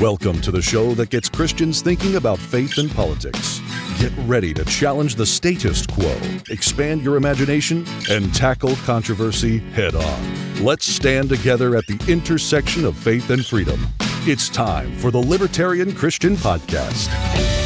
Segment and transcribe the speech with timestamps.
[0.00, 3.60] Welcome to the show that gets Christians thinking about faith and politics.
[3.98, 6.16] Get ready to challenge the status quo,
[6.50, 10.64] expand your imagination, and tackle controversy head on.
[10.64, 13.88] Let's stand together at the intersection of faith and freedom.
[14.24, 17.57] It's time for the Libertarian Christian Podcast.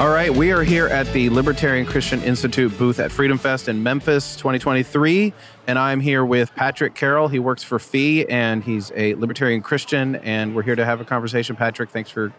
[0.00, 3.82] All right, we are here at the Libertarian Christian Institute booth at Freedom Fest in
[3.82, 5.34] Memphis 2023,
[5.66, 7.28] and I'm here with Patrick Carroll.
[7.28, 11.04] He works for FEE and he's a Libertarian Christian, and we're here to have a
[11.04, 11.54] conversation.
[11.54, 12.32] Patrick, thanks for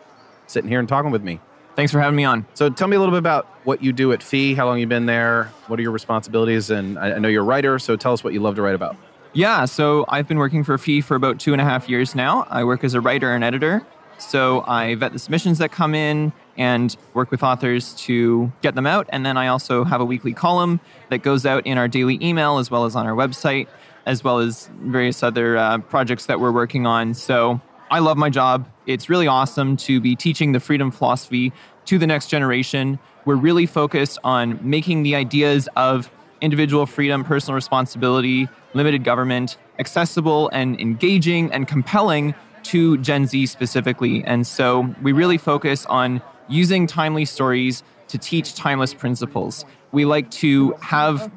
[0.48, 1.40] sitting here and talking with me.
[1.76, 2.48] Thanks for having me on.
[2.55, 4.90] So, tell me a little bit about what you do at FEE, how long you've
[4.90, 8.23] been there, what are your responsibilities, and I know you're a writer, so tell us
[8.23, 8.96] what you love to write about.
[9.34, 12.48] Yeah, so I've been working for FEE for about two and a half years now.
[12.49, 13.85] I work as a writer and editor.
[14.21, 18.85] So I vet the submissions that come in and work with authors to get them
[18.85, 19.07] out.
[19.09, 20.79] And then I also have a weekly column
[21.09, 23.67] that goes out in our daily email as well as on our website,
[24.05, 27.13] as well as various other uh, projects that we're working on.
[27.13, 28.70] So I love my job.
[28.85, 31.51] It's really awesome to be teaching the freedom philosophy
[31.85, 32.99] to the next generation.
[33.26, 36.09] We're really focused on making the ideas of
[36.41, 42.34] individual freedom, personal responsibility, limited government accessible and engaging and compelling
[42.65, 44.23] to Gen Z specifically.
[44.23, 49.65] And so we really focus on using timely stories to teach timeless principles.
[49.91, 51.31] We like to have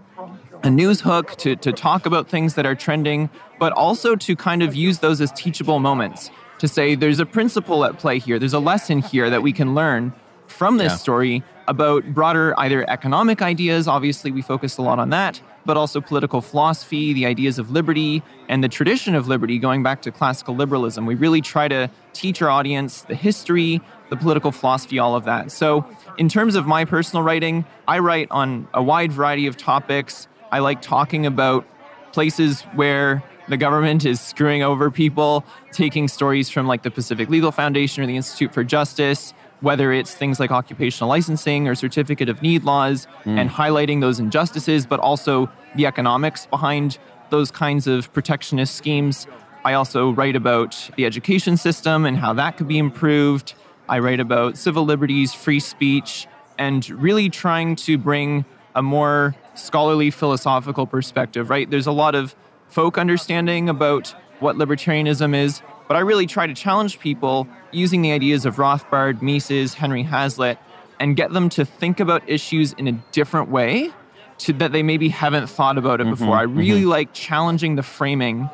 [0.63, 4.63] a news hook to, to talk about things that are trending, but also to kind
[4.63, 8.55] of use those as teachable moments to say there's a principle at play here, there's
[8.55, 10.13] a lesson here that we can learn
[10.47, 10.97] from this yeah.
[10.97, 16.01] story about broader either economic ideas, obviously we focus a lot on that, but also
[16.01, 20.55] political philosophy, the ideas of liberty, and the tradition of liberty going back to classical
[20.55, 21.07] liberalism.
[21.07, 25.51] We really try to teach our audience the history, the political philosophy, all of that.
[25.51, 25.87] So,
[26.19, 30.29] in terms of my personal writing, I write on a wide variety of topics.
[30.53, 31.67] I like talking about
[32.13, 37.53] places where the government is screwing over people, taking stories from like the Pacific Legal
[37.53, 39.35] Foundation or the Institute for Justice,
[39.65, 43.39] whether it's things like occupational licensing or certificate of need laws, mm.
[43.39, 46.99] and highlighting those injustices, but also the economics behind
[47.31, 49.27] those kinds of protectionist schemes.
[49.65, 53.55] I also write about the education system and how that could be improved.
[53.89, 56.27] I write about civil liberties, free speech,
[56.59, 58.45] and really trying to bring
[58.75, 61.69] a more scholarly philosophical perspective, right?
[61.71, 62.37] There's a lot of
[62.69, 68.13] folk understanding about what libertarianism is, but I really try to challenge people using the
[68.13, 70.59] ideas of Rothbard, Mises, Henry Hazlitt,
[71.01, 73.93] and get them to think about issues in a different way
[74.39, 76.37] to, that they maybe haven't thought about it mm-hmm, before.
[76.37, 76.91] I really mm-hmm.
[76.91, 78.49] like challenging the framing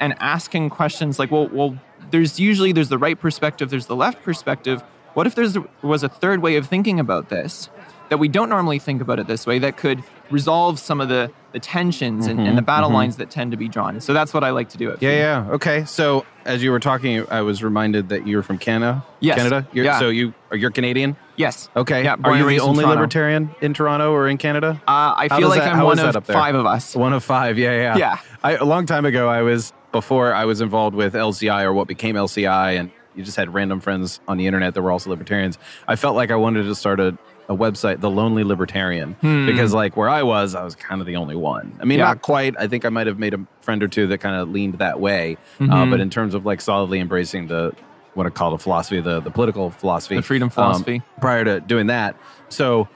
[0.00, 1.78] and asking questions like, well, well,
[2.10, 4.82] there's usually there's the right perspective, there's the left perspective.
[5.14, 5.46] What if there
[5.82, 7.68] was a third way of thinking about this
[8.12, 11.32] that we don't normally think about it this way that could resolve some of the,
[11.52, 12.96] the tensions mm-hmm, and, and, the battle mm-hmm.
[12.96, 14.02] lines that tend to be drawn.
[14.02, 14.90] So that's what I like to do.
[14.90, 15.50] At yeah, yeah.
[15.52, 15.86] Okay.
[15.86, 19.02] So as you were talking, I was reminded that you're from Canada.
[19.20, 19.38] Yes.
[19.38, 19.66] Canada.
[19.72, 19.98] You're, yeah.
[19.98, 21.16] So you are you're Canadian.
[21.36, 21.70] Yes.
[21.74, 22.04] Okay.
[22.04, 24.78] Yeah, are you the only libertarian in Toronto or in Canada?
[24.86, 26.94] Uh, I feel like that, I'm one of five of us.
[26.94, 27.56] One of five.
[27.56, 27.96] Yeah, yeah.
[27.96, 28.18] Yeah.
[28.42, 31.88] I, a long time ago, I was before I was involved with LCI or what
[31.88, 35.58] became LCI, and you just had random friends on the internet that were also libertarians.
[35.88, 37.16] I felt like I wanted to start a
[37.52, 39.46] a website, The Lonely Libertarian, hmm.
[39.46, 41.76] because like where I was, I was kind of the only one.
[41.80, 42.06] I mean, yeah.
[42.06, 42.54] not quite.
[42.58, 45.00] I think I might have made a friend or two that kind of leaned that
[45.00, 45.36] way.
[45.60, 45.72] Uh, mm-hmm.
[45.72, 47.72] Uh, but in terms of like solidly embracing the
[48.14, 50.96] what I call the philosophy, the the political philosophy, the freedom philosophy.
[50.96, 52.16] Um, prior to doing that,
[52.48, 52.88] so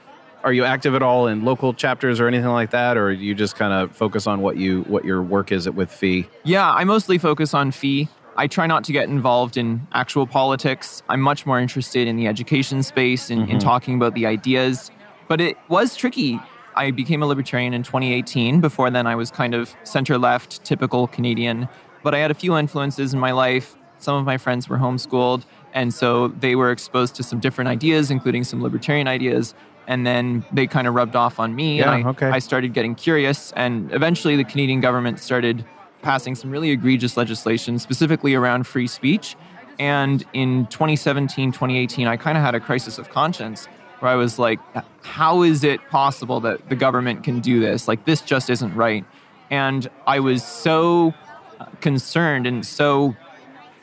[0.43, 3.55] are you active at all in local chapters or anything like that, or you just
[3.55, 6.27] kind of focus on what you what your work is with FEE?
[6.43, 8.07] Yeah, I mostly focus on FEE.
[8.37, 11.01] I try not to get involved in actual politics.
[11.09, 13.55] I'm much more interested in the education space and in, mm-hmm.
[13.55, 14.91] in talking about the ideas.
[15.27, 16.39] But it was tricky.
[16.75, 18.61] I became a libertarian in 2018.
[18.61, 21.67] Before then, I was kind of center left, typical Canadian.
[22.03, 23.75] But I had a few influences in my life.
[23.97, 25.43] Some of my friends were homeschooled,
[25.73, 29.55] and so they were exposed to some different ideas, including some libertarian ideas.
[29.87, 31.79] And then they kind of rubbed off on me.
[31.79, 32.27] Yeah, and I, okay.
[32.27, 35.65] I started getting curious, and eventually the Canadian government started
[36.07, 39.35] passing some really egregious legislation, specifically around free speech.
[39.77, 43.65] And in 2017, 2018, I kind of had a crisis of conscience
[43.99, 44.57] where I was like,
[45.03, 47.89] how is it possible that the government can do this?
[47.89, 49.03] Like, this just isn't right.
[49.51, 51.13] And I was so
[51.59, 53.13] uh, concerned and so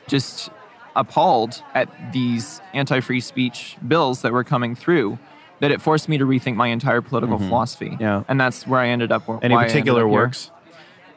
[0.07, 0.49] just
[0.95, 5.19] appalled at these anti free speech bills that were coming through
[5.59, 7.49] that it forced me to rethink my entire political mm-hmm.
[7.49, 7.95] philosophy.
[7.99, 8.23] Yeah.
[8.27, 9.29] And that's where I ended up.
[9.43, 10.49] Any particular works?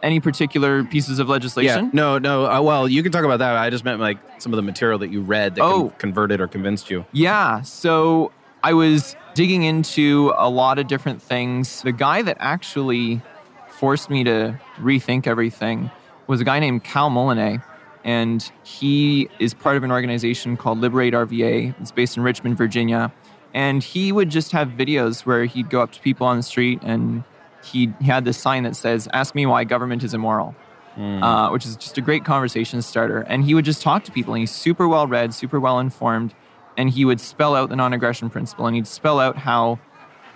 [0.03, 1.87] Any particular pieces of legislation?
[1.87, 2.47] Yeah, no, no.
[2.47, 3.57] Uh, well, you can talk about that.
[3.57, 5.93] I just meant like some of the material that you read that oh.
[5.99, 7.05] converted or convinced you.
[7.13, 7.63] Yeah.
[7.63, 11.83] So I was digging into a lot of different things.
[11.83, 13.23] The guy that actually
[13.69, 15.91] forced me to rethink everything
[16.27, 17.63] was a guy named Cal Molinet.
[18.05, 21.79] and he is part of an organization called Liberate RVA.
[21.81, 23.13] It's based in Richmond, Virginia.
[23.53, 26.81] And he would just have videos where he'd go up to people on the street
[26.83, 27.25] and
[27.73, 30.55] he had this sign that says, Ask me why government is immoral.
[30.97, 31.23] Mm.
[31.23, 33.21] Uh, which is just a great conversation starter.
[33.21, 36.35] And he would just talk to people, and he's super well read, super well informed,
[36.77, 39.79] and he would spell out the non aggression principle, and he'd spell out how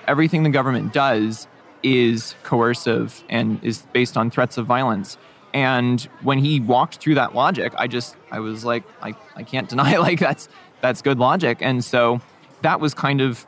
[0.06, 1.48] everything the government does
[1.82, 5.18] is coercive and is based on threats of violence.
[5.52, 9.68] And when he walked through that logic, I just I was like, I, I can't
[9.72, 10.48] deny like that's
[10.80, 11.58] that's good logic.
[11.60, 12.20] And so
[12.62, 13.46] that was kind of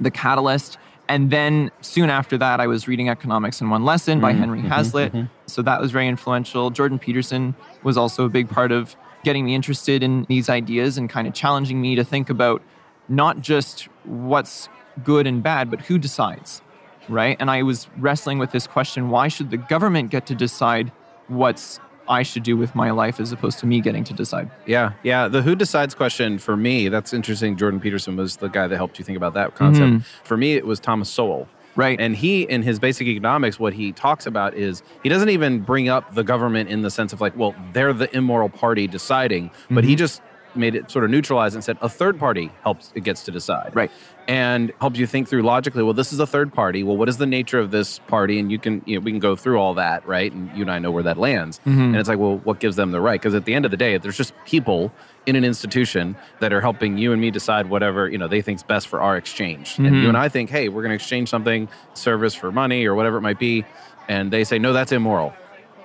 [0.00, 0.78] the catalyst.
[1.08, 4.58] And then soon after that, I was reading Economics in One Lesson by mm-hmm, Henry
[4.58, 5.12] mm-hmm, Hazlitt.
[5.12, 5.26] Mm-hmm.
[5.46, 6.70] So that was very influential.
[6.70, 11.08] Jordan Peterson was also a big part of getting me interested in these ideas and
[11.08, 12.62] kind of challenging me to think about
[13.08, 14.68] not just what's
[15.04, 16.62] good and bad, but who decides,
[17.08, 17.36] right?
[17.38, 20.92] And I was wrestling with this question why should the government get to decide
[21.28, 24.50] what's I should do with my life as opposed to me getting to decide.
[24.66, 25.28] Yeah, yeah.
[25.28, 27.56] The who decides question for me, that's interesting.
[27.56, 29.86] Jordan Peterson was the guy that helped you think about that concept.
[29.86, 30.24] Mm-hmm.
[30.24, 31.48] For me, it was Thomas Sowell.
[31.76, 32.00] Right.
[32.00, 35.90] And he, in his basic economics, what he talks about is he doesn't even bring
[35.90, 39.82] up the government in the sense of like, well, they're the immoral party deciding, but
[39.82, 39.88] mm-hmm.
[39.88, 40.22] he just
[40.56, 43.74] made it sort of neutralized and said a third party helps it gets to decide.
[43.74, 43.90] Right.
[44.28, 46.82] And helps you think through logically well this is a third party.
[46.82, 48.38] Well what is the nature of this party?
[48.38, 50.32] And you can you know we can go through all that right?
[50.32, 51.58] And you and i know where that lands.
[51.60, 51.80] Mm-hmm.
[51.80, 53.20] and it's like well what gives them the right?
[53.20, 54.92] Because at the end of the day there's just people
[55.26, 58.62] in an institution that are helping you and me decide whatever you know they think's
[58.62, 59.74] best for our exchange.
[59.74, 59.86] Mm-hmm.
[59.86, 62.94] and you and i think hey we're going to exchange something service for money or
[62.94, 63.64] whatever it might be.
[64.08, 65.34] And they say no that's immoral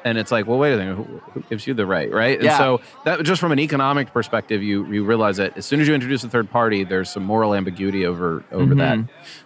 [0.03, 2.38] and it's like, well, wait a minute, who, who gives you the right, right?
[2.38, 2.57] And yeah.
[2.57, 5.94] so that just from an economic perspective, you you realize that as soon as you
[5.94, 8.77] introduce a third party, there's some moral ambiguity over over mm-hmm.
[8.77, 9.00] that.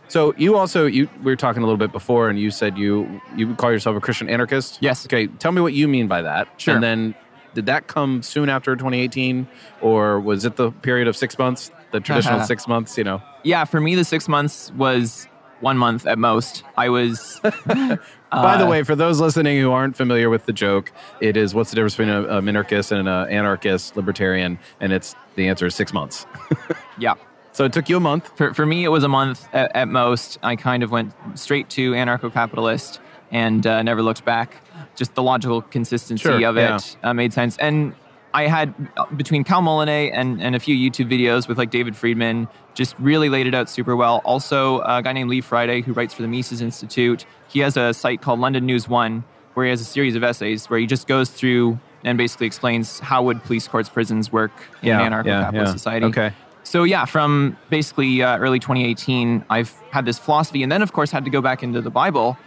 [0.08, 3.22] So you also you we were talking a little bit before, and you said you
[3.36, 4.78] you call yourself a Christian anarchist.
[4.82, 5.06] Yes.
[5.06, 6.48] Okay, tell me what you mean by that.
[6.58, 6.76] Sure.
[6.76, 7.16] And then
[7.54, 9.48] did that come soon after 2018,
[9.82, 12.98] or was it the period of six months, the traditional six months?
[12.98, 13.22] You know.
[13.44, 15.28] Yeah, for me, the six months was
[15.62, 16.64] one month at most.
[16.78, 17.42] I was.
[18.42, 20.92] By the uh, way, for those listening who aren't familiar with the joke,
[21.22, 24.60] it is what's the difference between a, a minarchist and an anarchist libertarian?
[24.80, 26.26] And it's the answer is six months.
[26.98, 27.14] yeah.
[27.52, 28.36] So it took you a month.
[28.36, 30.38] For, for me, it was a month at, at most.
[30.44, 33.00] I kind of went straight to anarcho capitalist
[33.32, 34.58] and uh, never looked back.
[34.96, 36.80] Just the logical consistency sure, of it yeah.
[37.10, 37.58] uh, made sense.
[37.58, 37.94] And
[38.36, 41.96] I had uh, between Cal Molinet and, and a few YouTube videos with like David
[41.96, 44.22] Friedman, just really laid it out super well.
[44.26, 47.26] Also, a guy named Lee Friday who writes for the Mises Institute.
[47.48, 49.24] He has a site called London News One
[49.54, 53.00] where he has a series of essays where he just goes through and basically explains
[53.00, 55.72] how would police courts, prisons work in yeah, an anarcho-capitalist yeah, yeah.
[55.72, 56.06] society.
[56.08, 56.34] Okay.
[56.66, 61.10] So yeah, from basically uh, early 2018, I've had this philosophy, and then of course
[61.10, 62.38] had to go back into the Bible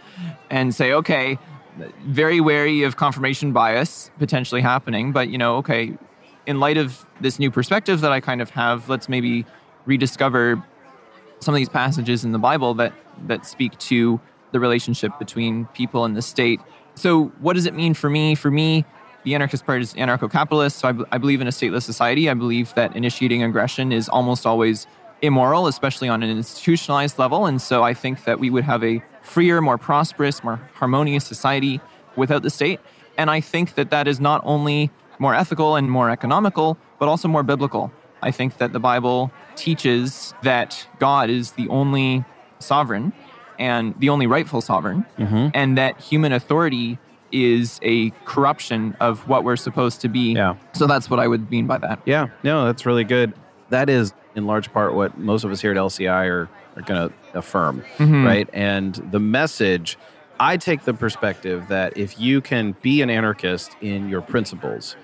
[0.51, 1.39] and say, okay,
[2.05, 5.11] very wary of confirmation bias potentially happening.
[5.11, 5.97] But, you know, okay,
[6.45, 9.45] in light of this new perspective that I kind of have, let's maybe
[9.85, 10.63] rediscover
[11.39, 12.93] some of these passages in the Bible that,
[13.27, 14.19] that speak to
[14.51, 16.59] the relationship between people and the state.
[16.95, 18.35] So, what does it mean for me?
[18.35, 18.83] For me,
[19.23, 20.79] the anarchist part is anarcho capitalist.
[20.79, 22.29] So, I, b- I believe in a stateless society.
[22.29, 24.87] I believe that initiating aggression is almost always
[25.21, 27.45] immoral, especially on an institutionalized level.
[27.45, 31.81] And so, I think that we would have a freer, more prosperous, more harmonious society
[32.15, 32.79] without the state.
[33.17, 37.27] And I think that that is not only more ethical and more economical, but also
[37.27, 37.91] more biblical.
[38.21, 42.25] I think that the Bible teaches that God is the only
[42.59, 43.13] sovereign
[43.57, 45.49] and the only rightful sovereign, mm-hmm.
[45.53, 46.97] and that human authority
[47.31, 50.33] is a corruption of what we're supposed to be.
[50.33, 50.55] Yeah.
[50.73, 51.99] So that's what I would mean by that.
[52.05, 52.27] Yeah.
[52.43, 53.33] No, that's really good.
[53.69, 56.49] That is in large part what most of us here at LCI are
[56.79, 58.25] are going to affirm, mm-hmm.
[58.25, 58.49] right?
[58.53, 59.97] And the message,
[60.39, 64.95] I take the perspective that if you can be an anarchist in your principles,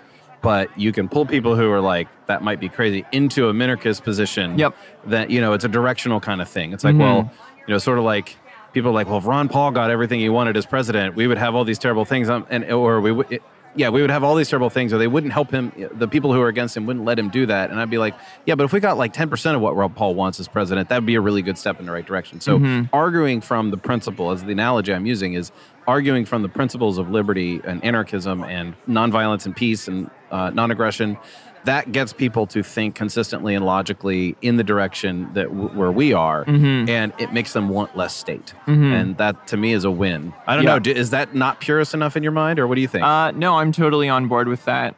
[0.41, 4.03] but you can pull people who are like that might be crazy into a minarchist
[4.03, 4.57] position.
[4.57, 4.75] Yep.
[5.07, 6.71] That you know it's a directional kind of thing.
[6.71, 7.01] It's like mm-hmm.
[7.01, 7.31] well,
[7.67, 8.37] you know, sort of like
[8.71, 11.37] people are like, well, if Ron Paul got everything he wanted as president, we would
[11.37, 13.41] have all these terrible things, um, and or we would
[13.75, 15.71] yeah, we would have all these terrible things, or they wouldn't help him.
[15.93, 17.71] The people who are against him wouldn't let him do that.
[17.71, 18.15] And I'd be like,
[18.45, 20.97] yeah, but if we got like 10% of what Ron Paul wants as president, that
[20.97, 22.39] would be a really good step in the right direction.
[22.39, 22.85] So mm-hmm.
[22.93, 25.51] arguing from the principle, as the analogy I'm using is
[25.87, 30.71] arguing from the principles of liberty and anarchism and nonviolence and peace and uh, non
[30.71, 31.17] aggression
[31.63, 36.13] that gets people to think consistently and logically in the direction that w- where we
[36.13, 36.87] are mm-hmm.
[36.89, 38.93] and it makes them want less state mm-hmm.
[38.93, 40.77] and that to me is a win i don't yeah.
[40.77, 43.31] know is that not purist enough in your mind or what do you think uh,
[43.31, 44.95] no i'm totally on board with that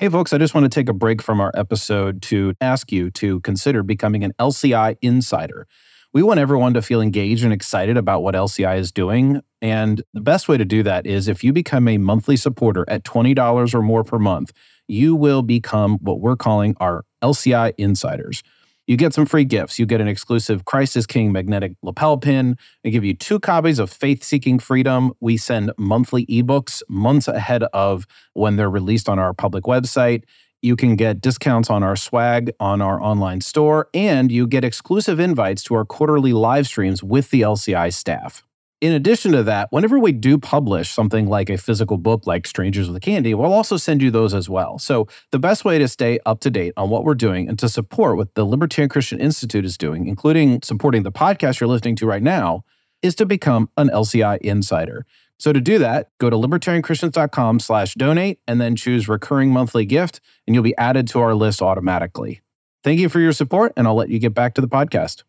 [0.00, 3.10] Hey, folks, I just want to take a break from our episode to ask you
[3.10, 5.66] to consider becoming an LCI insider.
[6.12, 9.40] We want everyone to feel engaged and excited about what LCI is doing.
[9.60, 13.04] And the best way to do that is if you become a monthly supporter at
[13.04, 14.52] $20 or more per month,
[14.86, 18.42] you will become what we're calling our LCI insiders.
[18.86, 19.78] You get some free gifts.
[19.78, 22.56] You get an exclusive Christ is King magnetic lapel pin.
[22.82, 25.12] We give you two copies of Faith Seeking Freedom.
[25.20, 30.24] We send monthly ebooks months ahead of when they're released on our public website.
[30.60, 35.20] You can get discounts on our swag on our online store, and you get exclusive
[35.20, 38.44] invites to our quarterly live streams with the LCI staff.
[38.80, 42.90] In addition to that, whenever we do publish something like a physical book like Strangers
[42.90, 44.78] with Candy, we'll also send you those as well.
[44.78, 47.68] So, the best way to stay up to date on what we're doing and to
[47.68, 52.06] support what the Libertarian Christian Institute is doing, including supporting the podcast you're listening to
[52.06, 52.64] right now,
[53.02, 55.06] is to become an LCI insider.
[55.38, 60.20] So to do that, go to libertarianchristians.com slash donate and then choose recurring monthly gift,
[60.46, 62.40] and you'll be added to our list automatically.
[62.82, 65.22] Thank you for your support, and I'll let you get back to the podcast.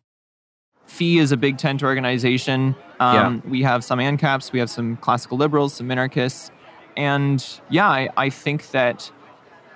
[0.86, 2.74] FEE is a big tent organization.
[2.98, 3.50] Um, yeah.
[3.50, 6.50] We have some ANCAPs, we have some classical liberals, some minarchists.
[6.96, 9.10] And yeah, I, I think that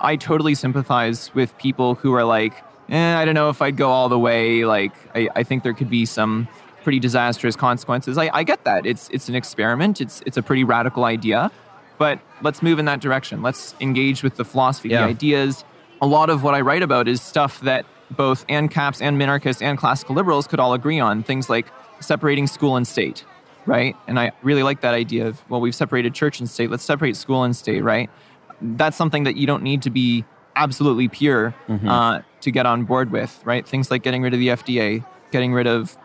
[0.00, 2.54] I totally sympathize with people who are like,
[2.88, 4.64] eh, I don't know if I'd go all the way.
[4.64, 6.48] Like, I, I think there could be some
[6.84, 8.16] pretty disastrous consequences.
[8.16, 8.86] I, I get that.
[8.86, 11.50] It's, it's an experiment, it's, it's a pretty radical idea.
[11.98, 13.42] But let's move in that direction.
[13.42, 15.02] Let's engage with the philosophy, yeah.
[15.02, 15.64] the ideas.
[16.00, 19.78] A lot of what I write about is stuff that both ANCAPs and minarchists and
[19.78, 21.66] classical liberals could all agree on things like
[22.00, 23.24] separating school and state,
[23.66, 23.96] right?
[24.06, 27.16] And I really like that idea of, well, we've separated church and state, let's separate
[27.16, 28.10] school and state, right?
[28.60, 30.24] That's something that you don't need to be
[30.56, 31.88] absolutely pure mm-hmm.
[31.88, 33.66] uh, to get on board with, right?
[33.66, 35.96] Things like getting rid of the FDA, getting rid of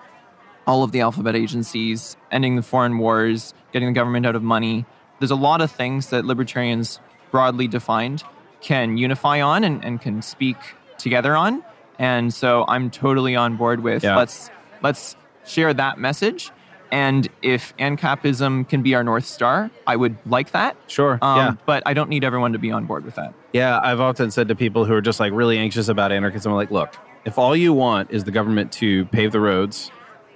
[0.69, 4.85] all of the alphabet agencies, ending the foreign wars, getting the government out of money.
[5.17, 6.99] There's a lot of things that libertarians,
[7.31, 8.23] broadly defined,
[8.61, 10.57] can unify on and, and can speak
[10.99, 11.63] together on.
[11.97, 14.15] And so I'm totally on board with yeah.
[14.15, 14.51] let's
[14.83, 16.51] let's share that message.
[16.91, 20.77] And if ANCAPism can be our North Star, I would like that.
[20.85, 21.17] Sure.
[21.19, 21.55] Um, yeah.
[21.65, 23.33] But I don't need everyone to be on board with that.
[23.53, 23.79] Yeah.
[23.81, 26.71] I've often said to people who are just like really anxious about anarchism, I'm like,
[26.71, 26.95] look,
[27.25, 29.91] if all you want is the government to pave the roads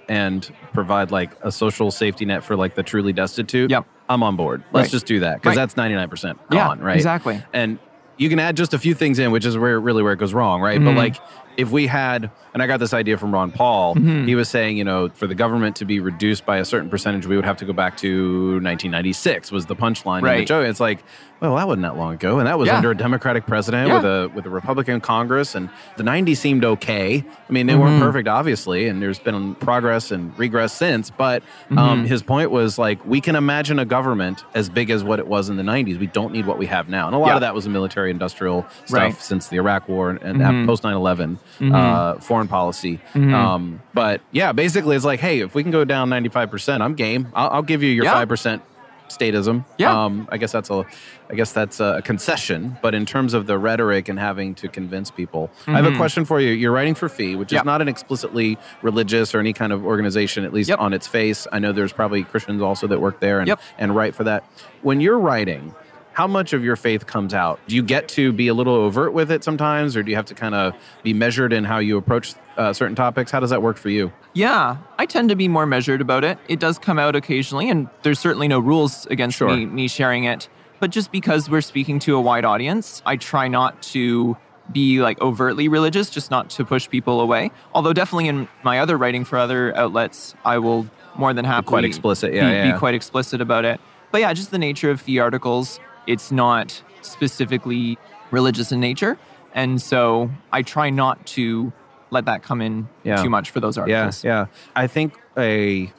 [0.08, 3.86] and provide like a social safety net for like the truly destitute, yep.
[4.08, 4.62] I'm on board.
[4.72, 4.90] Let's right.
[4.92, 5.62] just do that because right.
[5.62, 6.96] that's 99% gone, yeah, right?
[6.96, 7.42] Exactly.
[7.52, 7.78] And
[8.16, 10.34] you can add just a few things in, which is where really where it goes
[10.34, 10.76] wrong, right?
[10.76, 10.86] Mm-hmm.
[10.86, 11.16] But like
[11.56, 14.26] if we had, and I got this idea from Ron Paul, mm-hmm.
[14.26, 17.26] he was saying, you know, for the government to be reduced by a certain percentage,
[17.26, 20.38] we would have to go back to 1996 was the punchline right.
[20.38, 20.66] the joke.
[20.66, 21.04] It's like,
[21.40, 22.76] well, that wasn't that long ago, and that was yeah.
[22.76, 23.94] under a Democratic president yeah.
[23.96, 27.24] with a with a Republican Congress, and the '90s seemed okay.
[27.48, 27.82] I mean, they mm-hmm.
[27.82, 31.10] weren't perfect, obviously, and there's been progress and regress since.
[31.10, 32.04] But um, mm-hmm.
[32.06, 35.48] his point was like, we can imagine a government as big as what it was
[35.48, 35.98] in the '90s.
[35.98, 37.34] We don't need what we have now, and a lot yeah.
[37.34, 39.14] of that was the military-industrial stuff right.
[39.14, 40.66] since the Iraq War and, and mm-hmm.
[40.66, 41.74] post 9/11 mm-hmm.
[41.74, 43.00] uh, foreign policy.
[43.12, 43.34] Mm-hmm.
[43.34, 46.94] Um, but yeah, basically, it's like, hey, if we can go down 95 percent, I'm
[46.94, 47.28] game.
[47.34, 48.62] I'll, I'll give you your five percent
[49.08, 49.64] statism.
[49.78, 50.04] Yeah.
[50.04, 50.84] Um, I guess that's a,
[51.30, 52.76] I guess that's a concession.
[52.82, 55.70] But in terms of the rhetoric and having to convince people, mm-hmm.
[55.70, 55.98] I have a mm-hmm.
[55.98, 56.50] question for you.
[56.52, 60.44] You're writing for FEE, which is not an explicitly religious or any kind of organization,
[60.44, 60.78] at least yep.
[60.78, 61.46] on its face.
[61.52, 63.60] I know there's probably Christians also that work there and yep.
[63.78, 64.44] and write for that.
[64.82, 65.74] When you're writing,
[66.14, 67.60] how much of your faith comes out?
[67.66, 70.26] Do you get to be a little overt with it sometimes, or do you have
[70.26, 73.32] to kind of be measured in how you approach uh, certain topics?
[73.32, 74.12] How does that work for you?
[74.32, 76.38] Yeah, I tend to be more measured about it.
[76.48, 79.54] It does come out occasionally, and there's certainly no rules against sure.
[79.54, 80.48] me, me sharing it.
[80.78, 84.36] But just because we're speaking to a wide audience, I try not to
[84.70, 87.50] be like overtly religious, just not to push people away.
[87.74, 91.84] Although definitely in my other writing for other outlets, I will more than happily quite
[91.84, 92.72] explicit, yeah, be, yeah.
[92.72, 93.80] be quite explicit about it.
[94.10, 97.98] But yeah, just the nature of the articles it's not specifically
[98.30, 99.18] religious in nature.
[99.54, 101.72] And so I try not to
[102.10, 103.22] let that come in yeah.
[103.22, 104.24] too much for those articles.
[104.24, 104.46] Yeah, yeah.
[104.74, 105.92] I think a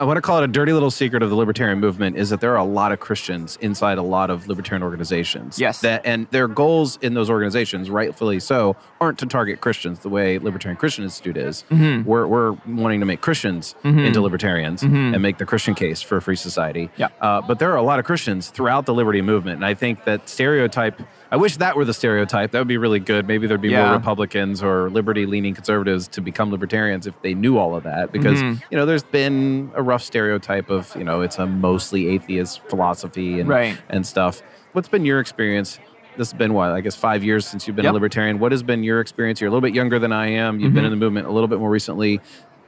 [0.00, 2.40] I want to call it a dirty little secret of the libertarian movement is that
[2.40, 5.58] there are a lot of Christians inside a lot of libertarian organizations.
[5.58, 5.82] Yes.
[5.82, 10.38] That and their goals in those organizations, rightfully so, aren't to target Christians the way
[10.40, 11.64] Libertarian Christian Institute is.
[11.70, 12.08] Mm-hmm.
[12.08, 14.00] We're, we're wanting to make Christians mm-hmm.
[14.00, 15.14] into libertarians mm-hmm.
[15.14, 16.90] and make the Christian case for a free society.
[16.96, 17.08] Yeah.
[17.20, 20.04] Uh, but there are a lot of Christians throughout the liberty movement, and I think
[20.04, 21.00] that stereotype
[21.34, 22.52] I wish that were the stereotype.
[22.52, 23.26] That would be really good.
[23.26, 23.86] Maybe there'd be yeah.
[23.86, 28.12] more Republicans or liberty leaning conservatives to become libertarians if they knew all of that.
[28.12, 28.62] Because, mm-hmm.
[28.70, 33.40] you know, there's been a rough stereotype of, you know, it's a mostly atheist philosophy
[33.40, 33.76] and, right.
[33.88, 34.44] and stuff.
[34.74, 35.80] What's been your experience?
[36.16, 37.90] This has been what, I guess five years since you've been yep.
[37.90, 38.38] a libertarian.
[38.38, 39.40] What has been your experience?
[39.40, 40.60] You're a little bit younger than I am.
[40.60, 40.76] You've mm-hmm.
[40.76, 42.20] been in the movement a little bit more recently.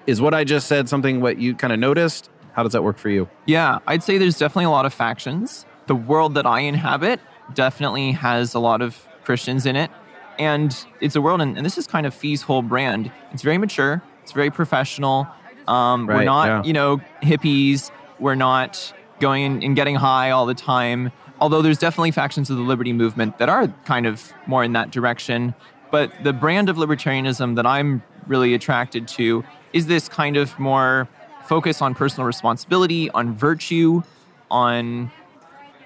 [0.09, 2.31] Is what I just said something what you kind of noticed?
[2.55, 3.29] How does that work for you?
[3.47, 5.67] Yeah, I'd say there's definitely a lot of factions.
[5.87, 7.21] The world that I inhabit
[7.55, 9.91] definitely has a lot of Christians in it.
[10.39, 13.11] And it's a world, and, and this is kind of FEE's whole brand.
[13.33, 15.27] It's very mature, It's very professional.
[15.67, 16.63] Um, we're not, yeah.
[16.63, 17.91] you know, hippies.
[18.19, 21.11] We're not going and getting high all the time.
[21.41, 24.91] Although there's definitely factions of the liberty movement that are kind of more in that
[24.91, 25.55] direction.
[25.91, 31.09] But the brand of libertarianism that I'm really attracted to is this kind of more
[31.45, 34.03] focus on personal responsibility, on virtue,
[34.51, 35.11] on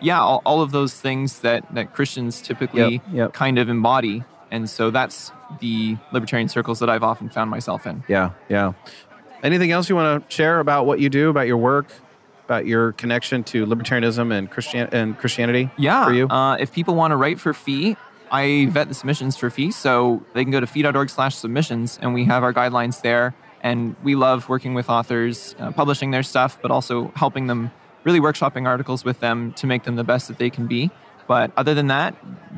[0.01, 3.33] yeah, all, all of those things that that Christians typically Yep, yep.
[3.33, 4.25] kind of embody.
[4.51, 5.31] And so that's
[5.61, 8.03] the libertarian circles that I've often found myself in.
[8.09, 8.73] Yeah, yeah.
[9.43, 11.87] Anything else you want to share about what you do, about your work,
[12.45, 15.71] about your connection to libertarianism and Christian and Christianity?
[15.79, 16.05] Yeah.
[16.05, 16.29] for you.
[16.29, 17.97] Uh, if people want to write for FEE,
[18.31, 19.71] I vet the submissions for FEE.
[19.71, 23.35] So they can go to fee.org slash submissions and we have our guidelines there.
[23.63, 27.71] And we love working with authors, uh, publishing their stuff, but also helping them,
[28.05, 30.91] really workshopping articles with them to make them the best that they can be.
[31.27, 32.17] But other than that,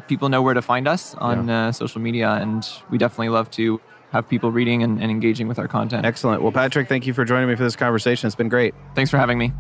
[0.09, 2.31] people know where to find us on uh, social media.
[2.31, 3.81] And we definitely love to
[4.13, 6.07] have people reading and, and engaging with our content.
[6.07, 6.43] Excellent.
[6.43, 8.27] Well, Patrick, thank you for joining me for this conversation.
[8.27, 8.75] It's been great.
[8.95, 9.53] Thanks for having me.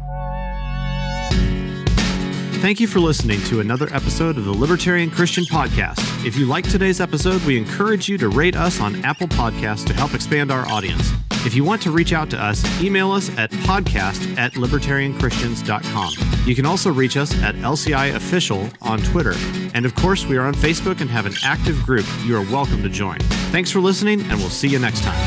[2.60, 6.24] Thank you for listening to another episode of the Libertarian Christian Podcast.
[6.24, 9.92] If you like today's episode, we encourage you to rate us on Apple Podcasts to
[9.92, 11.10] help expand our audience.
[11.44, 16.46] If you want to reach out to us, email us at podcast at libertarianchristians.com.
[16.46, 19.34] You can also reach us at LCI Official on Twitter.
[19.74, 22.80] And of course, we are on Facebook and have an active group you are welcome
[22.84, 23.18] to join.
[23.50, 25.18] Thanks for listening, and we'll see you next time.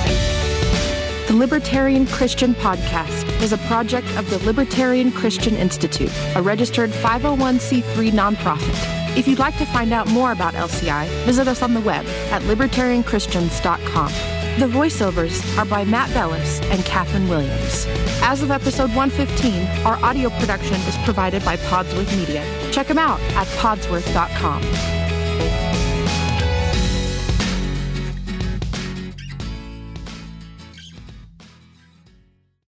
[1.28, 8.12] The Libertarian Christian Podcast is a project of the Libertarian Christian Institute, a registered 501c3
[8.12, 9.18] nonprofit.
[9.18, 12.42] If you'd like to find out more about LCI, visit us on the web at
[12.44, 14.35] libertarianchristians.com.
[14.58, 17.86] The voiceovers are by Matt Bellis and Katherine Williams.
[18.22, 22.42] As of episode 115, our audio production is provided by Podsworth Media.
[22.72, 25.05] Check them out at podsworth.com.